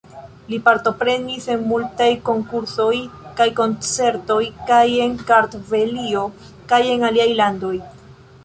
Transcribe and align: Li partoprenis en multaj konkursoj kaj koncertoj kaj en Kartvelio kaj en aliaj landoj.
Li 0.51 0.57
partoprenis 0.67 1.43
en 1.55 1.65
multaj 1.71 2.07
konkursoj 2.29 2.95
kaj 3.41 3.49
koncertoj 3.61 4.41
kaj 4.71 4.83
en 5.07 5.15
Kartvelio 5.31 6.25
kaj 6.73 6.85
en 6.97 7.09
aliaj 7.13 7.33
landoj. 7.43 7.75